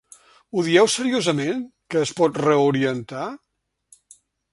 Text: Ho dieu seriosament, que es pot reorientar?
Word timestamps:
Ho 0.51 0.61
dieu 0.67 0.87
seriosament, 0.93 1.59
que 1.95 2.01
es 2.05 2.13
pot 2.21 2.39
reorientar? 2.45 3.27